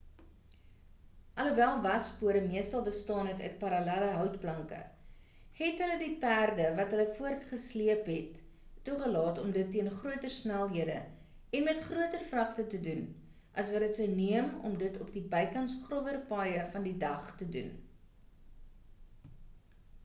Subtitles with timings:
[1.41, 4.77] alhoewel waspore meestal bestaan het uit parallelle houtplanke
[5.57, 8.39] het hulle die perde wat hulle voortgesleep het
[8.87, 10.97] toegelaat om dit teen groter snelhede
[11.59, 13.03] en met groter vragte te doen
[13.65, 17.29] as wat dit sou neem om dit op die bykans growwer paaie van die dag
[17.43, 17.69] te doen